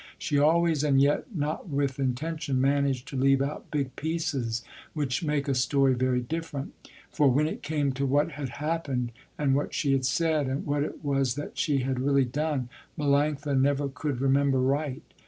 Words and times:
She 0.17 0.39
always, 0.39 0.83
and 0.83 0.99
yet 0.99 1.27
not 1.35 1.69
with 1.69 1.99
intention, 1.99 2.59
managed 2.59 3.07
to 3.09 3.15
leave 3.15 3.39
out 3.39 3.69
big 3.69 3.95
pieces 3.95 4.63
which 4.95 5.23
make 5.23 5.47
a 5.47 5.53
story 5.53 5.93
very 5.93 6.21
different, 6.21 6.73
for 7.11 7.27
when 7.29 7.45
it 7.47 7.61
came 7.61 7.91
to 7.91 8.07
what 8.07 8.31
had 8.31 8.49
happened 8.49 9.11
and 9.37 9.53
what 9.53 9.75
she 9.75 9.91
had 9.91 10.07
said 10.07 10.47
and 10.47 10.65
what 10.65 10.81
it 10.81 11.05
was 11.05 11.35
that 11.35 11.55
she 11.59 11.81
had 11.83 11.99
really 11.99 12.25
done, 12.25 12.67
Melanctha 12.97 13.55
never 13.55 13.87
could 13.89 14.21
remember 14.21 14.59
right. 14.59 15.03